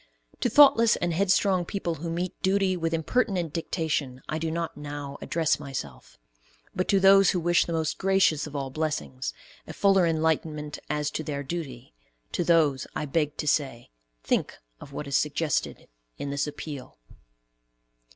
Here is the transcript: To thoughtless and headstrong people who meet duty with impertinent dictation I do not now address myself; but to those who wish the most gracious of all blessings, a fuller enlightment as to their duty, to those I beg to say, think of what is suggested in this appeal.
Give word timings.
To 0.39 0.49
thoughtless 0.49 0.95
and 0.95 1.13
headstrong 1.13 1.63
people 1.63 1.93
who 2.01 2.09
meet 2.09 2.33
duty 2.41 2.75
with 2.75 2.91
impertinent 2.91 3.53
dictation 3.53 4.19
I 4.27 4.39
do 4.39 4.49
not 4.49 4.75
now 4.75 5.19
address 5.21 5.59
myself; 5.59 6.17
but 6.75 6.87
to 6.87 6.99
those 6.99 7.29
who 7.29 7.39
wish 7.39 7.65
the 7.65 7.73
most 7.73 7.99
gracious 7.99 8.47
of 8.47 8.55
all 8.55 8.71
blessings, 8.71 9.31
a 9.67 9.73
fuller 9.73 10.07
enlightment 10.07 10.79
as 10.89 11.11
to 11.11 11.23
their 11.23 11.43
duty, 11.43 11.93
to 12.31 12.43
those 12.43 12.87
I 12.95 13.05
beg 13.05 13.37
to 13.37 13.47
say, 13.47 13.91
think 14.23 14.57
of 14.79 14.91
what 14.91 15.05
is 15.05 15.15
suggested 15.17 15.87
in 16.17 16.31
this 16.31 16.47
appeal. 16.47 16.97